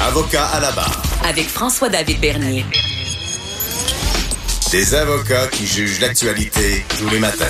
Avocat 0.00 0.46
à 0.46 0.60
la 0.60 0.70
barre. 0.70 1.02
Avec 1.24 1.48
François-David 1.48 2.20
Bernier. 2.20 2.64
Des 4.70 4.94
avocats 4.94 5.48
qui 5.48 5.66
jugent 5.66 6.00
l'actualité 6.00 6.84
tous 6.98 7.08
les 7.10 7.18
matins. 7.18 7.44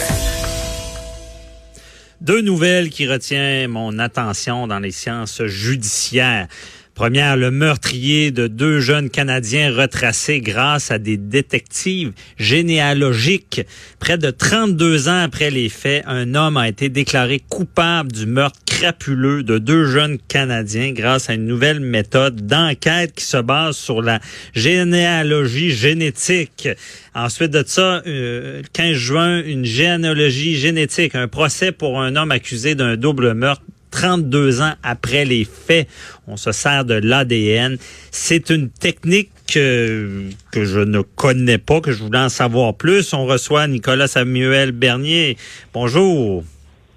Deux 2.23 2.41
nouvelles 2.41 2.89
qui 2.89 3.07
retiennent 3.07 3.71
mon 3.71 3.99
attention 3.99 4.67
dans 4.67 4.79
les 4.79 4.93
sciences 4.93 5.45
judiciaires. 5.45 6.49
Première, 6.95 7.39
le 7.39 7.51
meurtrier 7.51 8.33
de 8.33 8.47
deux 8.47 8.81
jeunes 8.81 9.09
Canadiens 9.09 9.75
retracés 9.75 10.41
grâce 10.43 10.91
à 10.91 10.99
des 10.99 11.17
détectives 11.17 12.13
généalogiques. 12.37 13.63
Près 13.99 14.19
de 14.19 14.31
32 14.31 15.09
ans 15.09 15.23
après 15.23 15.51
les 15.51 15.71
faits, 15.71 16.05
un 16.07 16.35
homme 16.35 16.59
a 16.59 16.69
été 16.69 16.91
déclaré 16.91 17.41
coupable 17.49 18.13
du 18.13 18.27
meurtre 18.27 18.61
crapuleux 18.67 19.43
de 19.43 19.57
deux 19.57 19.87
jeunes 19.87 20.19
Canadiens 20.29 20.93
grâce 20.93 21.31
à 21.31 21.35
une 21.35 21.47
nouvelle 21.47 21.81
méthode 21.81 22.47
d'enquête 22.47 23.15
qui 23.15 23.25
se 23.25 23.39
base 23.39 23.77
sur 23.77 24.03
la 24.03 24.21
généalogie 24.53 25.71
génétique. 25.71 26.69
Ensuite 27.15 27.53
de 27.53 27.65
ça, 27.67 28.03
euh, 28.07 28.63
15 28.75 28.93
juin, 28.93 29.43
une 29.43 29.65
généalogie 29.65 30.57
génétique, 30.57 31.15
un 31.15 31.29
procès 31.29 31.73
pour 31.73 32.03
un 32.03 32.17
homme 32.17 32.33
accusé 32.33 32.75
d'un 32.75 32.97
double 32.99 33.33
meurtre 33.33 33.63
32 33.93 34.61
ans 34.63 34.73
après 34.83 35.25
les 35.25 35.45
faits. 35.45 35.87
On 36.27 36.37
se 36.37 36.51
sert 36.51 36.85
de 36.85 36.95
l'ADN. 36.95 37.77
C'est 38.11 38.51
une 38.51 38.69
technique 38.69 39.31
que, 39.53 40.25
que 40.51 40.65
je 40.65 40.81
ne 40.81 41.03
connais 41.03 41.59
pas, 41.59 41.81
que 41.81 41.93
je 41.93 42.03
voulais 42.03 42.19
en 42.19 42.29
savoir 42.29 42.75
plus. 42.75 43.13
On 43.13 43.27
reçoit 43.27 43.69
Nicolas 43.69 44.09
Samuel 44.09 44.73
Bernier. 44.73 45.37
Bonjour. 45.73 46.43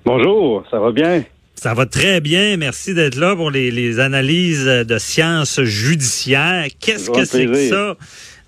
Bonjour, 0.05 0.63
ça 0.71 0.80
va 0.80 0.91
bien? 0.91 1.23
Ça 1.55 1.73
va 1.73 1.85
très 1.85 2.21
bien. 2.21 2.58
Merci 2.58 2.94
d'être 2.94 3.16
là 3.16 3.35
pour 3.35 3.52
les, 3.52 3.71
les, 3.71 3.99
analyses 3.99 4.66
de 4.66 4.98
sciences 4.98 5.62
judiciaires. 5.62 6.66
Qu'est-ce 6.80 7.09
que 7.09 7.26
c'est 7.26 7.46
que 7.46 7.70
ça? 7.70 7.98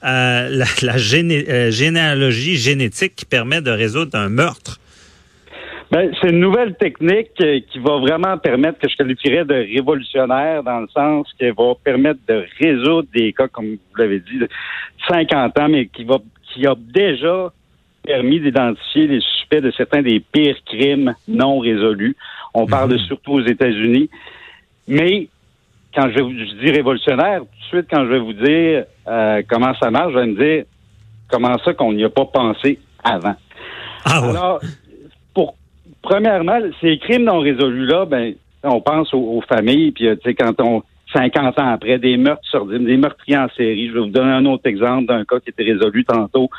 Euh, 0.04 0.50
la, 0.50 0.66
la 0.84 0.98
géné 0.98 1.46
euh, 1.50 1.72
généalogie 1.72 2.56
génétique 2.56 3.16
qui 3.16 3.26
permet 3.26 3.62
de 3.62 3.72
résoudre 3.72 4.18
un 4.18 4.30
meurtre. 4.30 4.80
Ben, 5.90 6.12
c'est 6.20 6.32
une 6.32 6.40
nouvelle 6.40 6.76
technique 6.76 7.32
euh, 7.42 7.62
qui 7.72 7.80
va 7.80 7.98
vraiment 7.98 8.38
permettre, 8.38 8.80
que 8.80 8.90
je 8.90 8.98
qualifierais 8.98 9.46
de 9.46 9.54
révolutionnaire, 9.54 10.62
dans 10.62 10.82
le 10.82 10.88
sens 10.90 11.32
qu'elle 11.40 11.54
va 11.54 11.74
permettre 11.82 12.20
de 12.28 12.46
résoudre 12.60 13.08
des 13.14 13.32
cas, 13.32 13.48
comme 13.48 13.72
vous 13.72 13.96
l'avez 13.98 14.20
dit, 14.20 14.38
de 14.38 14.50
50 15.08 15.58
ans, 15.58 15.70
mais 15.70 15.86
qui 15.88 16.04
va 16.04 16.18
qui 16.54 16.66
a 16.66 16.76
déjà 16.76 17.52
permis 18.04 18.40
d'identifier 18.40 19.08
les 19.08 19.22
suspects 19.22 19.62
de 19.62 19.72
certains 19.72 20.02
des 20.02 20.20
pires 20.20 20.58
crimes 20.66 21.14
non 21.28 21.60
résolus. 21.60 22.16
On 22.54 22.66
parle 22.66 22.92
de, 22.92 22.98
surtout 22.98 23.34
aux 23.34 23.46
États-Unis. 23.46 24.10
Mais 24.88 25.28
quand 25.94 26.10
je, 26.10 26.22
vous, 26.22 26.32
dis 26.32 26.72
révolutionnaire, 26.72 27.42
tout 27.42 27.46
de 27.46 27.66
suite, 27.78 27.88
quand 27.92 28.06
je 28.06 28.10
vais 28.10 28.20
vous 28.20 28.34
dire 28.34 28.86
euh, 29.08 29.42
comment 29.48 29.74
ça 29.76 29.92
marche, 29.92 30.14
je 30.14 30.20
vais 30.20 30.28
me 30.28 30.36
dire 30.36 30.64
comment 31.30 31.58
ça 31.64 31.74
qu'on 31.74 31.94
n'y 31.94 32.04
a 32.04 32.10
pas 32.10 32.26
pensé 32.26 32.80
avant. 33.04 33.36
Ah 34.06 34.22
ouais. 34.22 34.30
Alors, 34.30 34.62
premièrement, 36.08 36.60
ces 36.82 36.98
crimes 36.98 37.24
non 37.24 37.40
résolus-là, 37.40 38.06
ben, 38.06 38.34
on 38.64 38.82
pense 38.82 39.14
aux, 39.14 39.38
aux 39.38 39.42
familles, 39.42 39.92
puis 39.92 40.06
tu 40.06 40.18
sais, 40.24 40.34
quand 40.34 40.54
on 40.62 40.84
50 41.14 41.60
ans 41.60 41.70
après, 41.70 42.00
des 42.00 42.18
meurtres 42.18 42.48
sordides, 42.50 42.86
des 42.86 42.98
meurtriers 42.98 43.38
en 43.38 43.50
série. 43.56 43.88
Je 43.88 43.94
vais 43.94 44.00
vous 44.02 44.08
donner 44.08 44.32
un 44.32 44.46
autre 44.46 44.68
exemple 44.68 45.06
d'un 45.06 45.24
cas 45.24 45.40
qui 45.40 45.50
était 45.50 45.64
résolu 45.64 46.04
tantôt 46.04 46.50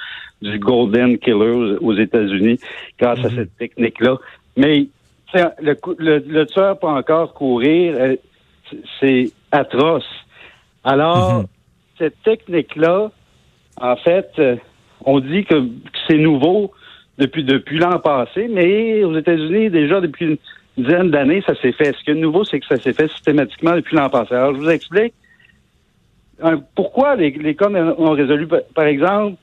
du 0.41 0.59
Golden 0.59 1.19
Killer 1.19 1.77
aux, 1.81 1.95
États-Unis 1.95 2.59
grâce 2.99 3.25
à 3.25 3.31
cette 3.31 3.57
technique-là. 3.57 4.17
Mais 4.57 4.87
le, 5.35 5.77
le, 5.99 6.25
le, 6.27 6.47
tueur 6.47 6.79
peut 6.79 6.87
encore 6.87 7.35
courir. 7.35 7.95
euh, 7.99 8.17
C'est 9.01 9.31
atroce. 9.51 10.09
Alors, 10.85 11.45
cette 11.99 12.23
technique-là, 12.23 13.11
en 13.81 13.97
fait, 13.97 14.31
euh, 14.39 14.57
on 15.05 15.21
dit 15.21 15.45
que 15.45 15.69
c'est 16.07 16.17
nouveau 16.17 16.73
depuis, 17.19 17.45
depuis 17.45 17.79
l'an 17.79 17.99
passé, 17.99 18.49
mais 18.49 19.03
aux 19.05 19.17
États-Unis, 19.17 19.71
déjà 19.71 20.01
depuis 20.01 20.27
une 20.27 20.37
dizaine 20.85 21.11
d'années, 21.11 21.43
ça 21.47 21.55
s'est 21.61 21.73
fait. 21.73 21.93
Ce 21.99 22.05
qui 22.05 22.11
est 22.13 22.15
nouveau, 22.15 22.45
c'est 22.45 22.61
que 22.61 22.67
ça 22.67 22.77
s'est 22.77 22.93
fait 22.93 23.09
systématiquement 23.11 23.75
depuis 23.75 23.97
l'an 23.97 24.09
passé. 24.09 24.35
Alors, 24.35 24.55
je 24.55 24.61
vous 24.61 24.71
explique 24.71 25.13
un- 26.43 26.61
pourquoi 26.77 27.17
les, 27.17 27.31
les 27.31 27.55
cas 27.57 27.69
ont 27.69 28.11
résolu. 28.13 28.47
Par 28.75 28.85
exemple, 28.85 29.37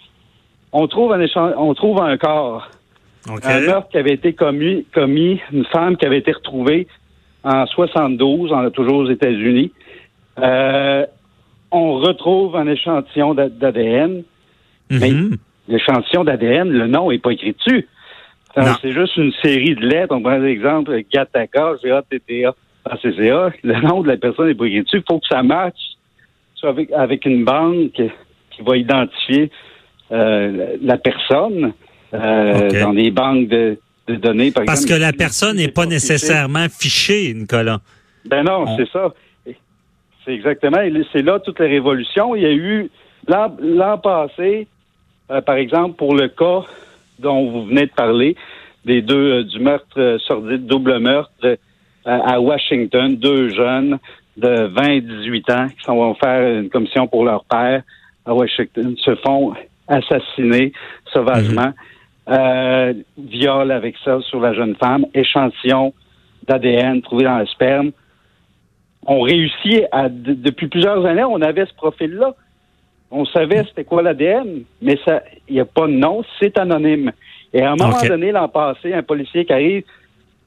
on 0.72 0.88
trouve 0.88 1.12
un, 1.14 1.20
échange, 1.20 1.54
on 1.58 1.74
trouve 1.74 2.02
un 2.02 2.18
corps, 2.18 2.70
OK. 3.30 3.42
un 3.46 3.60
meurtre 3.62 3.90
qui 3.90 3.98
avait 3.98 4.14
été 4.14 4.34
commis, 4.34 4.86
commis, 4.94 5.42
une 5.52 5.66
femme 5.66 5.98
qui 5.98 6.06
avait 6.06 6.20
été 6.20 6.32
retrouvée 6.32 6.88
en 7.44 7.66
72, 7.66 8.52
en, 8.54 8.70
toujours 8.72 8.98
aux 9.00 9.10
États-Unis. 9.10 9.72
Euh, 10.40 11.06
on 11.72 11.96
retrouve 11.96 12.56
un 12.56 12.68
échantillon 12.68 13.34
d'a- 13.34 13.50
d'ADN. 13.50 14.24
mais-. 14.90 15.14
L'échantillon 15.68 16.24
d'ADN, 16.24 16.70
le 16.70 16.88
nom 16.88 17.12
est 17.12 17.20
pas 17.20 17.32
écrit 17.32 17.54
dessus. 17.54 17.88
C'est 18.82 18.92
juste 18.94 19.18
une 19.18 19.34
série 19.44 19.76
de 19.76 19.86
lettres. 19.86 20.16
On 20.16 20.22
prend 20.22 20.38
l'exemple 20.38 20.98
Gataka, 21.12 21.74
G-A-T-T-A, 21.84 22.56
A-C-C-A. 22.86 23.50
Le 23.64 23.82
nom 23.82 24.02
de 24.02 24.08
la 24.08 24.18
personne 24.18 24.48
n'est 24.48 24.56
pas 24.56 24.66
écrit 24.66 24.84
dessus. 24.84 24.98
Il 24.98 25.04
faut 25.08 25.20
que 25.20 25.28
ça 25.30 25.44
matche 25.44 25.76
avec, 26.64 26.92
avec 26.92 27.26
une 27.26 27.44
banque 27.44 27.92
qui 27.94 28.62
va 28.66 28.78
identifier 28.78 29.52
euh, 30.12 30.78
la 30.82 30.98
personne 30.98 31.74
euh, 32.14 32.70
dans 32.82 32.94
des 32.94 33.12
banques 33.12 33.48
de, 33.50 33.78
de 34.08 34.16
données. 34.16 34.52
Par 34.52 34.66
Parce 34.66 34.86
que 34.86 34.94
la 34.94 35.14
personne 35.14 35.58
n'est 35.58 35.68
pas 35.68 35.86
nécessairement 35.86 36.68
fichée, 36.70 37.34
Nicolas. 37.34 37.82
Ben 38.26 38.44
non, 38.44 38.66
On- 38.68 38.78
c'est 38.78 38.90
ça. 38.90 39.14
C'est 40.24 40.34
exactement. 40.34 40.78
C'est 41.12 41.22
là 41.22 41.40
toute 41.40 41.60
la 41.60 41.68
révolution. 41.68 42.36
Il 42.36 42.42
y 42.42 42.46
a 42.48 42.52
eu 42.52 42.90
l'an 43.28 43.56
l'an 43.60 43.98
passé, 44.00 44.68
euh, 45.32 45.42
par 45.42 45.56
exemple, 45.56 45.96
pour 45.96 46.16
le 46.16 46.28
cas 46.28 46.62
dont 47.20 47.50
vous 47.50 47.66
venez 47.66 47.86
de 47.86 47.92
parler, 47.92 48.36
des 48.86 49.02
deux 49.02 49.32
euh, 49.40 49.44
du 49.44 49.60
meurtre 49.60 49.98
euh, 50.00 50.18
sordide, 50.20 50.66
double 50.66 51.00
meurtre 51.00 51.32
euh, 51.46 51.56
à 52.06 52.40
Washington, 52.40 53.16
deux 53.16 53.50
jeunes 53.50 53.98
de 54.38 54.68
20 54.68 54.84
et 54.90 55.02
18 55.02 55.50
ans 55.52 55.68
qui 55.70 55.84
s'en 55.84 55.96
vont 55.96 56.14
faire 56.16 56.60
une 56.60 56.70
commission 56.70 57.08
pour 57.08 57.24
leur 57.26 57.46
père 57.46 57.82
à 58.26 58.34
Washington, 58.34 58.96
se 58.98 59.16
font 59.16 59.54
assassiner 59.88 60.74
sauvagement, 61.14 61.72
euh, 62.30 62.94
viol 63.18 63.72
avec 63.72 63.96
ça 64.04 64.20
sur 64.22 64.40
la 64.40 64.54
jeune 64.54 64.76
femme, 64.76 65.06
échantillon 65.14 65.94
d'ADN 66.48 67.02
trouvé 67.02 67.24
dans 67.26 67.38
le 67.40 67.46
sperme 67.48 67.92
on 69.08 69.22
réussit 69.22 69.84
à, 69.92 70.10
de- 70.10 70.34
depuis 70.34 70.68
plusieurs 70.68 71.06
années, 71.06 71.24
on 71.24 71.40
avait 71.42 71.66
ce 71.68 71.74
profil-là. 71.76 72.34
On 73.12 73.26
savait 73.26 73.64
c'était 73.68 73.84
quoi 73.84 74.02
l'ADN, 74.02 74.64
mais 74.82 74.98
ça, 75.06 75.24
il 75.48 75.56
n'y 75.56 75.60
a 75.62 75.66
pas 75.66 75.88
de 75.88 75.94
nom, 75.94 76.24
c'est 76.40 76.58
anonyme. 76.58 77.12
Et 77.54 77.62
à 77.62 77.72
un 77.72 77.76
moment 77.76 77.98
donné, 78.10 78.32
l'an 78.32 78.50
passé, 78.50 78.94
un 78.94 79.04
policier 79.04 79.46
qui 79.46 79.54
arrive, 79.54 79.84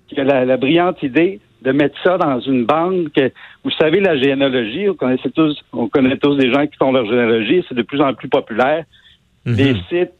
qui 0.08 0.20
a 0.20 0.24
la, 0.24 0.44
la 0.44 0.56
brillante 0.56 1.02
idée 1.02 1.40
de 1.62 1.72
mettre 1.72 1.96
ça 2.02 2.18
dans 2.18 2.38
une 2.40 2.64
banque. 2.66 3.18
Vous 3.64 3.70
savez, 3.72 4.00
la 4.00 4.16
généalogie, 4.16 4.88
on 4.88 4.94
connaît 4.94 5.16
tous, 5.34 5.58
on 5.72 5.88
connaît 5.88 6.16
tous 6.16 6.36
des 6.36 6.52
gens 6.52 6.66
qui 6.66 6.76
font 6.76 6.92
leur 6.92 7.06
généalogie, 7.06 7.64
c'est 7.68 7.74
de 7.74 7.82
plus 7.82 8.00
en 8.00 8.12
plus 8.14 8.28
populaire. 8.28 8.84
Mhm. 9.46 9.54
Des 9.54 9.74
sites 9.88 10.12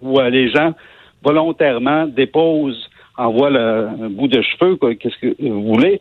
où 0.00 0.18
euh, 0.20 0.28
les 0.30 0.50
gens 0.50 0.74
volontairement 1.22 2.06
déposent, 2.06 2.88
envoient 3.16 3.50
le- 3.50 3.88
un 4.04 4.10
bout 4.10 4.28
de 4.28 4.42
cheveux, 4.42 4.76
quoi, 4.76 4.94
qu'est-ce 4.94 5.16
que 5.18 5.34
vous 5.42 5.62
voulez, 5.74 6.00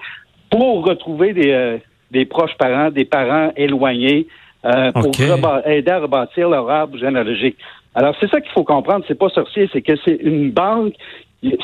pour 0.50 0.86
retrouver 0.86 1.34
des, 1.34 1.52
euh, 1.52 1.78
des 2.12 2.26
proches 2.26 2.56
parents, 2.58 2.90
des 2.90 3.06
parents 3.06 3.52
éloignés, 3.56 4.28
euh, 4.66 4.92
pour 4.92 5.12
aider 5.66 5.92
à 5.92 6.00
rebâtir 6.00 6.50
leur 6.50 6.70
arbre 6.70 6.98
généalogique. 6.98 7.58
Alors, 7.96 8.16
c'est 8.20 8.30
ça 8.30 8.40
qu'il 8.42 8.52
faut 8.52 8.64
comprendre, 8.64 9.04
c'est 9.08 9.18
pas 9.18 9.30
sorcier, 9.30 9.70
c'est 9.74 9.82
que 9.82 9.94
c'est 10.06 10.18
une 10.22 10.52
banque. 10.52 10.94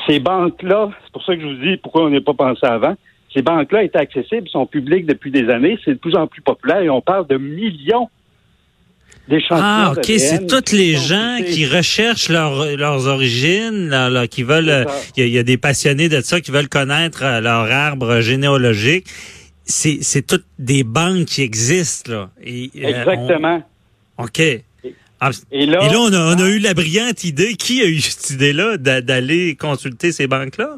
Ces 0.07 0.19
banques-là, 0.19 0.89
c'est 1.03 1.11
pour 1.11 1.23
ça 1.23 1.35
que 1.35 1.41
je 1.41 1.47
vous 1.47 1.53
dis 1.65 1.77
pourquoi 1.77 2.05
on 2.05 2.09
n'y 2.09 2.17
a 2.17 2.21
pas 2.21 2.33
pensé 2.33 2.65
avant. 2.65 2.95
Ces 3.33 3.41
banques-là 3.41 3.83
étaient 3.83 3.99
accessibles, 3.99 4.47
sont 4.49 4.65
publiques 4.65 5.05
depuis 5.05 5.29
des 5.29 5.49
années, 5.49 5.77
c'est 5.83 5.91
de 5.95 5.97
plus 5.99 6.15
en 6.15 6.25
plus 6.27 6.41
populaire 6.41 6.79
et 6.81 6.89
on 6.89 7.01
parle 7.01 7.27
de 7.27 7.37
millions 7.37 8.09
d'échantillons. 9.27 9.59
Ah, 9.61 9.93
OK. 9.97 10.05
C'est 10.05 10.47
toutes 10.47 10.71
les 10.71 10.93
gens 10.95 11.37
qui 11.45 11.65
recherchent 11.65 12.29
leur- 12.29 12.65
leurs 12.77 13.07
origines, 13.07 13.89
là, 13.89 14.09
là, 14.09 14.27
qui 14.27 14.43
veulent. 14.43 14.69
euh, 14.69 14.83
C'est 14.87 14.89
ça. 14.93 15.11
Il 15.17 15.19
y, 15.19 15.23
a- 15.23 15.27
il 15.27 15.33
y 15.33 15.39
a 15.39 15.43
des 15.43 15.57
passionnés 15.57 16.09
de 16.09 16.21
ça 16.21 16.39
qui 16.41 16.51
veulent 16.51 16.69
connaître 16.69 17.23
euh, 17.23 17.41
leur 17.41 17.69
arbre 17.71 18.21
généalogique. 18.21 19.07
C'est 19.65 19.97
c'est 20.01 20.21
toutes 20.25 20.45
des 20.59 20.83
banques 20.83 21.25
qui 21.25 21.41
existent, 21.41 22.11
là. 22.11 22.29
Et, 22.43 22.69
euh, 22.77 22.87
Exactement. 22.87 23.63
on- 24.17 24.23
OK. 24.25 24.41
Ah, 25.19 25.29
Et 25.51 25.65
là, 25.65 25.79
Et 25.83 25.89
là, 25.93 25.99
on 25.99 26.13
a, 26.13 26.35
on 26.35 26.39
a 26.39 26.49
eu 26.49 26.59
la 26.59 26.73
brillante 26.73 27.23
idée. 27.23 27.55
Qui 27.55 27.81
a 27.81 27.85
eu 27.85 27.99
cette 27.99 28.29
idée-là 28.31 28.77
d'a- 28.77 29.01
d'aller 29.01 29.55
consulter 29.55 30.11
ces 30.11 30.27
banques-là? 30.27 30.75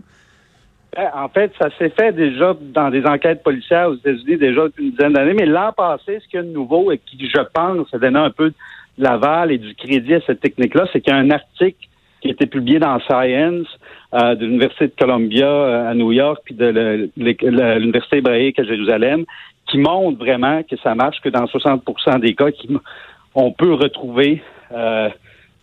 Ben, 0.96 1.10
En 1.16 1.28
fait, 1.28 1.52
ça 1.60 1.70
s'est 1.78 1.90
fait 1.90 2.14
déjà 2.14 2.56
dans 2.74 2.90
des 2.90 3.04
enquêtes 3.06 3.44
policières 3.44 3.90
aux 3.90 3.96
États-Unis 3.96 4.38
déjà 4.38 4.64
depuis 4.66 4.86
une 4.86 4.92
dizaine 4.92 5.14
d'années. 5.14 5.34
Mais 5.34 5.46
l'an 5.46 5.74
passé, 5.76 6.20
ce 6.24 6.28
qu'il 6.30 6.38
y 6.38 6.40
a 6.40 6.44
de 6.44 6.52
nouveau 6.52 6.92
et 6.92 6.98
qui, 7.00 7.18
je 7.30 7.42
pense, 7.54 7.88
a 7.94 7.98
donné 7.98 8.20
un 8.20 8.30
peu 8.32 8.50
de 8.52 8.56
l'aval 9.04 9.52
et 9.52 9.58
du 9.58 9.76
crédit 9.76 10.14
à 10.14 10.22
cette 10.26 10.40
technique-là, 10.40 10.88
c'est 10.94 11.02
qu'il 11.02 11.12
y 11.14 11.16
a 11.16 11.20
un 11.20 11.30
article 11.32 11.88
qui 12.28 12.32
a 12.32 12.34
été 12.34 12.48
publié 12.48 12.80
dans 12.80 13.00
Science 13.00 13.68
euh, 14.14 14.36
de 14.36 14.46
l'Université 14.46 14.88
de 14.88 14.94
Columbia 14.98 15.48
euh, 15.48 15.90
à 15.90 15.94
New 15.94 16.12
York 16.12 16.42
puis 16.44 16.56
de 16.56 17.10
l'Université 17.16 18.18
hébraïque 18.18 18.60
à 18.60 18.64
Jérusalem 18.64 19.26
qui 19.70 19.78
montre 19.78 20.18
vraiment 20.18 20.64
que 20.64 20.78
ça 20.78 20.96
marche, 20.96 21.20
que 21.22 21.30
dans 21.30 21.46
60% 21.46 22.20
des 22.20 22.34
cas, 22.34 22.48
on 23.36 23.52
peut 23.52 23.74
retrouver 23.74 24.42
euh, 24.72 25.10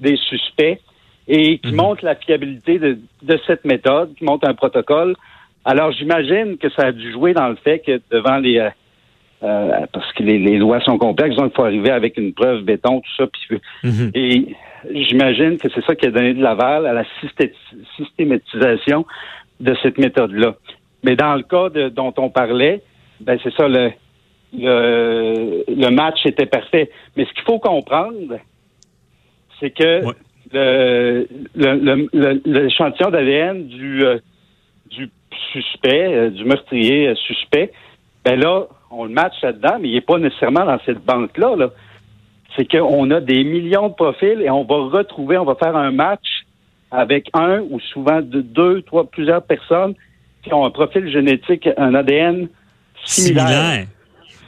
des 0.01 0.17
suspects 0.17 0.81
et 1.27 1.59
qui 1.59 1.71
mhm. 1.71 1.77
montre 1.77 2.05
la 2.05 2.15
fiabilité 2.15 2.79
de, 2.79 2.99
cette 3.47 3.65
méthode, 3.65 4.15
qui 4.15 4.25
montre 4.25 4.47
un 4.47 4.55
protocole. 4.55 5.17
Alors, 5.65 5.91
j'imagine 5.93 6.59
que 6.59 6.69
ça 6.71 6.89
a 6.89 6.93
dû 6.93 7.13
jouer 7.13 7.33
dans 7.33 7.49
le 7.49 7.57
fait 7.57 7.79
que 7.79 8.01
devant 8.11 8.37
les... 8.37 8.69
Euh, 9.43 9.87
parce 9.93 10.11
que 10.15 10.23
les, 10.23 10.57
lois 10.57 10.81
sont 10.81 10.97
complexes, 10.97 11.37
donc 11.37 11.53
il 11.53 11.57
faut 11.57 11.65
arriver 11.65 11.91
avec 11.91 12.17
une 12.17 12.33
preuve 12.33 12.63
béton, 12.63 13.01
tout 13.01 13.15
ça. 13.17 13.27
Puis, 13.27 13.61
mhm. 13.83 14.11
Et 14.15 14.55
j'imagine 14.91 15.59
que 15.59 15.69
c'est 15.75 15.85
ça 15.85 15.95
qui 15.95 16.07
a 16.07 16.11
donné 16.11 16.33
de 16.33 16.43
l'aval 16.43 16.87
à 16.87 16.93
la 16.95 17.05
systématisation 17.99 19.05
de 19.61 19.77
cette 19.83 19.99
méthode-là. 19.99 20.55
Mais 21.03 21.17
dans 21.17 21.35
le 21.35 21.43
cas 21.43 21.69
dont 21.91 22.15
on 22.17 22.31
parlait, 22.31 22.81
ben 23.21 23.39
c'est 23.43 23.53
ça, 23.55 23.69
le, 23.69 23.93
le, 24.57 25.91
match 25.91 26.25
était 26.25 26.47
parfait. 26.47 26.91
Mais 27.17 27.27
ce 27.27 27.33
qu'il 27.35 27.43
faut 27.43 27.59
comprendre, 27.59 28.39
c'est 29.61 29.71
que 29.71 30.03
le, 30.53 31.29
l'échantillon 32.45 33.11
d'ADN 33.11 33.67
du, 33.67 34.05
euh, 34.05 34.19
du 34.91 35.11
suspect, 35.53 36.15
euh, 36.15 36.31
du 36.31 36.45
meurtrier 36.45 37.09
euh, 37.09 37.15
suspect, 37.15 37.73
ben 38.25 38.39
là, 38.39 38.67
on 38.97 39.05
le 39.05 39.11
match 39.11 39.35
là-dedans, 39.43 39.79
mais 39.81 39.89
il 39.89 39.95
n'est 39.95 40.01
pas 40.01 40.19
nécessairement 40.19 40.65
dans 40.65 40.79
cette 40.85 41.05
banque-là. 41.05 41.57
Là. 41.57 41.71
C'est 42.57 42.71
qu'on 42.71 43.11
a 43.11 43.21
des 43.21 43.45
millions 43.45 43.89
de 43.89 43.95
profils 43.95 44.41
et 44.41 44.51
on 44.51 44.65
va 44.65 44.99
retrouver, 44.99 45.39
on 45.39 45.45
va 45.45 45.55
faire 45.57 45.77
un 45.77 45.91
match 45.91 46.45
avec 46.91 47.29
un 47.35 47.61
ou 47.71 47.81
souvent 47.81 48.21
deux, 48.23 48.83
trois, 48.83 49.05
plusieurs 49.05 49.43
personnes 49.43 49.95
qui 50.43 50.53
ont 50.53 50.65
un 50.65 50.71
profil 50.71 51.11
génétique, 51.11 51.69
un 51.77 51.95
ADN 51.95 52.49
similaire. 53.05 53.87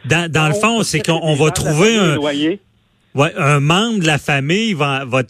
Dans, 0.05 0.31
dans 0.31 0.47
le 0.47 0.55
fond, 0.55 0.83
c'est 0.83 1.01
qu'on 1.01 1.35
va 1.35 1.51
trouver 1.51 1.97
un, 1.97 2.17
ouais, 2.19 3.33
un 3.37 3.61
membre 3.61 4.01
de 4.01 4.07
la 4.07 4.19
famille 4.19 4.75
va, 4.75 5.05
va 5.05 5.23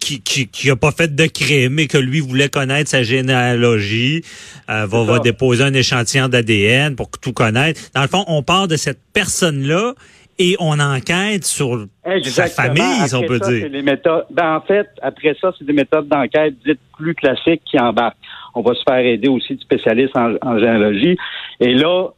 qui, 0.00 0.22
qui, 0.22 0.48
qui 0.48 0.70
a 0.70 0.76
pas 0.76 0.92
fait 0.92 1.14
de 1.14 1.26
crime 1.26 1.74
mais 1.74 1.86
que 1.86 1.98
lui 1.98 2.20
voulait 2.20 2.48
connaître 2.48 2.90
sa 2.90 3.02
généalogie, 3.02 4.22
euh, 4.70 4.86
va, 4.86 5.04
va 5.04 5.18
déposer 5.18 5.64
un 5.64 5.74
échantillon 5.74 6.28
d'ADN 6.28 6.96
pour 6.96 7.10
tout 7.10 7.32
connaître. 7.32 7.80
Dans 7.94 8.02
le 8.02 8.08
fond, 8.08 8.24
on 8.28 8.42
part 8.42 8.68
de 8.68 8.76
cette 8.76 9.00
personne-là 9.12 9.94
et 10.38 10.56
on 10.58 10.78
enquête 10.78 11.44
sur 11.44 11.86
sa 12.24 12.46
famille, 12.46 13.08
si 13.08 13.14
on 13.14 13.22
peut 13.22 13.40
dire. 13.40 13.68
Les 13.70 13.82
méthodes, 13.82 14.26
ben, 14.30 14.56
en 14.56 14.60
fait, 14.60 14.86
après 15.00 15.34
ça, 15.40 15.52
c'est 15.58 15.64
des 15.64 15.72
méthodes 15.72 16.08
d'enquête 16.08 16.54
dites 16.64 16.80
plus 16.96 17.14
classiques 17.14 17.62
qui 17.64 17.78
embarquent. 17.78 18.18
On 18.54 18.62
va 18.62 18.74
se 18.74 18.82
faire 18.86 18.98
aider 18.98 19.28
aussi 19.28 19.54
de 19.54 19.60
spécialistes 19.60 20.16
en, 20.16 20.58
généalogie. 20.58 21.16
Et 21.60 21.74
là, 21.74 22.08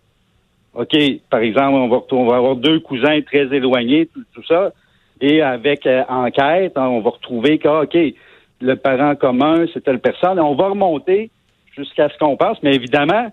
OK, 0.74 0.96
par 1.30 1.40
exemple, 1.40 1.74
on 1.74 1.88
va, 1.88 2.02
on 2.12 2.26
va 2.26 2.36
avoir 2.36 2.56
deux 2.56 2.80
cousins 2.80 3.20
très 3.22 3.54
éloignés, 3.54 4.08
tout, 4.12 4.42
ça. 4.48 4.72
Et 5.20 5.42
avec 5.42 5.86
euh, 5.86 6.04
enquête, 6.08 6.76
hein, 6.76 6.86
on 6.86 7.00
va 7.00 7.10
retrouver 7.10 7.58
que, 7.58 7.82
OK, 7.82 8.14
le 8.60 8.76
parent 8.76 9.14
commun, 9.16 9.64
c'est 9.72 9.82
telle 9.82 10.00
personne. 10.00 10.38
On 10.40 10.54
va 10.54 10.68
remonter 10.68 11.30
jusqu'à 11.76 12.08
ce 12.08 12.18
qu'on 12.18 12.36
pense. 12.36 12.62
Mais 12.62 12.74
évidemment, 12.74 13.32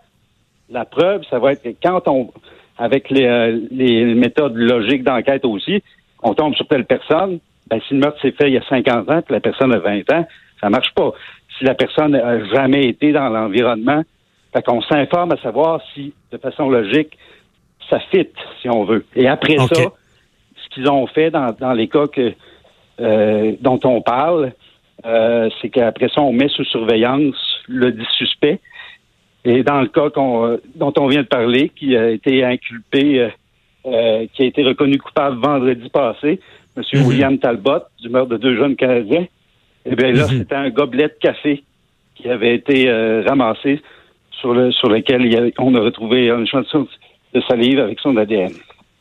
la 0.69 0.85
preuve, 0.85 1.23
ça 1.29 1.39
va 1.39 1.53
être 1.53 1.63
que 1.63 1.75
quand 1.81 2.07
on 2.07 2.31
avec 2.77 3.11
euh, 3.11 3.59
les, 3.71 4.03
méthodes 4.15 4.55
logiques 4.55 5.03
d'enquête 5.03 5.45
aussi, 5.45 5.81
on 6.21 6.33
tombe 6.33 6.55
sur 6.55 6.67
telle 6.67 6.85
personne, 6.85 7.39
ben, 7.69 7.79
si 7.87 7.93
le 7.93 8.01
meurtre 8.01 8.19
s'est 8.21 8.31
fait 8.31 8.47
il 8.47 8.53
y 8.53 8.57
a 8.57 8.67
50 8.67 9.09
ans, 9.09 9.21
puis 9.21 9.33
la 9.33 9.39
personne 9.39 9.73
a 9.73 9.79
20 9.79 10.11
ans, 10.11 10.27
ça 10.59 10.69
marche 10.69 10.93
pas. 10.93 11.13
Si 11.57 11.63
la 11.63 11.73
personne 11.73 12.11
n'a 12.11 12.43
jamais 12.45 12.85
été 12.85 13.11
dans 13.11 13.29
l'environnement, 13.29 14.03
fait 14.53 14.61
qu'on 14.61 14.81
s'informe 14.81 15.31
à 15.31 15.37
savoir 15.37 15.81
si, 15.93 16.13
de 16.31 16.37
façon 16.37 16.69
logique, 16.69 17.17
ça 17.89 17.99
fit, 18.11 18.27
si 18.61 18.69
on 18.69 18.83
veut. 18.83 19.05
Et 19.15 19.27
après 19.27 19.57
ça, 19.57 19.91
qu'ils 20.75 20.89
ont 20.89 21.07
fait 21.07 21.31
dans, 21.31 21.73
les 21.73 21.87
cas 21.87 22.05
que, 22.07 22.33
euh, 22.99 23.53
dont 23.61 23.79
on 23.83 24.01
parle, 24.01 24.51
euh, 25.05 25.49
c'est 25.61 25.69
qu'après 25.69 26.09
ça, 26.09 26.21
on 26.21 26.33
met 26.33 26.49
sous 26.49 26.65
surveillance 26.65 27.35
le 27.67 27.91
dit 27.91 28.05
suspect. 28.17 28.59
Et 29.43 29.63
dans 29.63 29.81
le 29.81 29.87
cas 29.87 30.09
euh, 30.17 30.57
dont 30.75 30.93
on 30.97 31.07
vient 31.07 31.21
de 31.21 31.27
parler, 31.27 31.69
qui 31.69 31.95
a 31.95 32.09
été 32.09 32.43
inculpé, 32.43 33.29
euh, 33.85 34.25
qui 34.33 34.43
a 34.43 34.45
été 34.45 34.63
reconnu 34.63 34.97
coupable 34.97 35.37
vendredi 35.37 35.89
passé, 35.89 36.39
M. 36.77 36.83
Mhm. 36.93 37.07
William 37.07 37.37
Talbot, 37.39 37.83
du 38.01 38.09
meurtre 38.09 38.31
de 38.31 38.37
deux 38.37 38.55
jeunes 38.55 38.75
Canadiens, 38.75 39.27
eh 39.85 39.95
bien 39.95 40.11
là, 40.11 40.23
mhm. 40.23 40.39
c'était 40.39 40.55
un 40.55 40.69
gobelet 40.69 41.07
de 41.07 41.17
café 41.19 41.63
qui 42.15 42.29
avait 42.29 42.55
été 42.55 42.89
ramassé 43.27 43.81
sur, 44.31 44.53
le, 44.53 44.71
sur 44.71 44.89
lequel 44.89 45.51
on 45.59 45.75
a 45.75 45.79
retrouvé 45.79 46.29
une 46.29 46.47
chanson 46.47 46.87
de 47.33 47.41
salive 47.41 47.79
avec 47.79 47.99
son 47.99 48.15
ADN. 48.17 48.53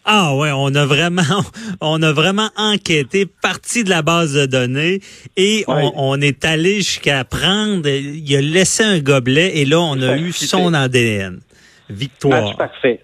Ah 0.05 0.35
ouais, 0.35 0.51
on 0.53 0.75
a 0.75 0.85
vraiment, 0.85 1.23
on 1.81 2.03
a 2.03 2.13
vraiment 2.13 2.51
enquêté, 2.57 3.27
parti 3.27 3.85
de 3.85 3.91
la 3.91 4.03
base 4.03 4.35
de 4.35 4.47
données 4.47 5.01
et 5.37 5.65
on, 5.67 6.21
est 6.21 6.45
allé 6.45 6.77
jusqu'à 6.77 7.25
prendre. 7.25 7.89
Il 7.89 8.37
a 8.37 8.41
laissé 8.41 8.85
un 8.85 8.99
gobelet 8.99 9.59
et 9.59 9.65
là 9.65 9.81
on 9.81 10.01
a 10.01 10.17
eu 10.17 10.33
son 10.33 10.75
ADN. 10.75 11.41
Victoire. 11.89 12.57
parfait 12.57 13.01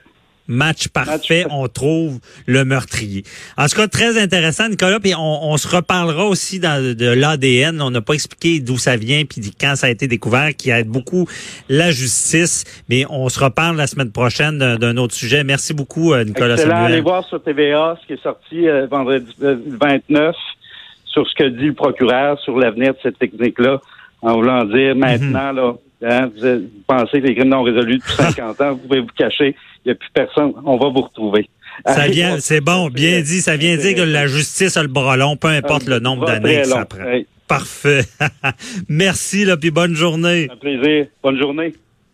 match 0.50 0.88
parfait, 0.88 1.47
on 1.50 1.69
trouve 1.69 2.19
le 2.47 2.64
meurtrier. 2.64 3.23
En 3.56 3.67
tout 3.67 3.76
cas, 3.76 3.88
très 3.88 4.20
intéressant, 4.20 4.69
Nicolas. 4.69 5.00
Puis 5.00 5.14
on, 5.17 5.56
se 5.56 5.69
reparlera 5.69 6.26
aussi 6.26 6.58
dans, 6.58 6.82
de 6.82 7.06
l'ADN. 7.06 7.81
On 7.81 7.91
n'a 7.91 8.00
pas 8.00 8.14
expliqué 8.14 8.61
d'où 8.61 8.79
ça 8.79 8.97
vient 8.97 9.25
puis 9.25 9.41
quand 9.58 9.76
ça 9.76 9.87
a 9.87 9.91
été 9.91 10.08
découvert, 10.08 10.55
qui 10.56 10.70
aide 10.70 10.88
beaucoup 10.88 11.26
la 11.69 11.91
justice. 11.91 12.64
Mais 12.88 13.05
on 13.08 13.29
se 13.29 13.43
reparle 13.43 13.76
la 13.76 13.87
semaine 13.87 14.12
prochaine 14.12 14.58
d'un 14.58 14.97
autre 14.97 15.14
sujet. 15.14 15.44
Merci 15.44 15.75
beaucoup, 15.75 16.12
euh, 16.12 16.25
Nicolas 16.25 16.55
Excellent. 16.55 16.85
Allez 16.85 17.00
voir 17.00 17.25
sur 17.25 17.43
TVA 17.43 17.97
ce 18.00 18.06
qui 18.06 18.12
est 18.14 18.23
sorti 18.23 18.69
euh, 18.69 18.87
vendredi 18.87 19.32
29 19.41 20.29
euh, 20.29 20.32
sur 21.06 21.26
ce 21.26 21.35
que 21.35 21.49
dit 21.49 21.67
le 21.67 21.75
procureur 21.75 22.38
sur 22.41 22.58
l'avenir 22.58 22.93
de 22.93 22.99
cette 23.02 23.19
technique-là, 23.19 23.81
en 24.23 24.35
voulant 24.35 24.64
dire 24.64 24.94
mhm. 24.94 25.00
maintenant, 25.00 25.52
là, 25.52 25.75
hein, 26.02 26.31
vous, 26.37 26.62
pensez 26.87 27.20
que 27.20 27.26
les 27.26 27.35
crimes 27.35 27.49
non 27.49 27.62
résolus 27.62 27.99
depuis 27.99 28.14
50 28.17 28.61
ans, 28.61 28.73
vous 28.73 28.79
pouvez 28.88 29.00
vous 29.00 29.06
cacher 29.17 29.55
il 29.85 29.88
n'y 29.88 29.93
a 29.93 29.94
plus 29.94 30.11
personne. 30.12 30.52
On 30.64 30.76
va 30.76 30.88
vous 30.88 31.00
retrouver. 31.02 31.49
Ça 31.87 32.08
vient, 32.08 32.38
c'est 32.41 32.61
bon, 32.61 32.88
bien 32.88 33.20
dit. 33.20 33.41
Ça 33.41 33.56
vient 33.56 33.76
dire 33.76 33.94
que 33.94 34.02
la 34.02 34.26
justice 34.26 34.76
a 34.76 34.82
le 34.82 34.88
bras 34.88 35.17
long, 35.17 35.37
peu 35.37 35.49
importe 35.49 35.87
le 35.87 35.99
nombre 35.99 36.26
d'années 36.26 36.62
que 36.62 36.69
ça 36.69 36.85
prend. 36.85 36.99
Parfait. 37.49 38.05
Merci, 38.88 39.44
là, 39.44 39.56
puis 39.56 39.70
bonne 39.70 39.94
journée. 39.94 40.49
Un 40.52 40.56
plaisir. 40.56 41.06
Bonne 41.23 41.38
journée. 41.38 41.73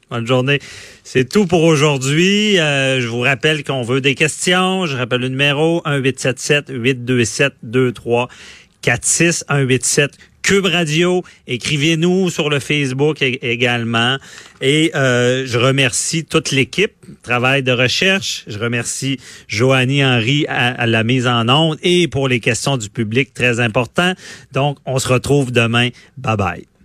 Bonne 0.09 0.27
journée. 0.27 0.61
C'est 1.03 1.29
tout 1.29 1.47
pour 1.47 1.65
aujourd'hui. 1.65 2.59
Euh, 2.61 3.01
je 3.01 3.09
vous 3.09 3.21
rappelle 3.21 3.65
qu'on 3.65 3.83
veut 3.83 4.01
des 4.01 4.15
questions. 4.15 4.87
Je 4.87 4.97
rappelle 4.97 5.21
le 5.21 5.29
numéro 5.29 5.83
1877 5.85 6.71
827 6.71 7.55
2346 7.65 9.45
187 9.49 10.13
Cube 10.47 10.67
Radio. 10.67 11.25
Écrivez-nous 11.49 12.31
sur 12.31 12.51
le 12.51 12.61
Facebook 12.61 13.21
également. 13.21 14.17
Et 14.61 14.93
euh, 14.95 15.45
je 15.45 15.59
remercie 15.59 16.25
toute 16.25 16.53
l'équipe, 16.53 16.93
travail 17.25 17.65
de 17.65 17.73
recherche. 17.73 18.45
Je 18.47 18.57
remercie 18.57 19.19
Joanie 19.49 20.05
Henry 20.05 20.47
à, 20.47 20.87
la 20.87 21.03
mise 21.03 21.27
en 21.27 21.49
onde 21.49 21.79
et 21.83 22.07
pour 22.07 22.29
les 22.29 22.39
questions 22.39 22.77
du 22.77 22.89
public 22.91 23.35
très 23.35 23.59
important. 23.59 24.13
Donc, 24.53 24.79
on 24.87 25.01
se 25.01 25.09
retrouve 25.09 25.51
demain. 25.51 25.89
Bye 26.17 26.37
bye. 26.37 26.76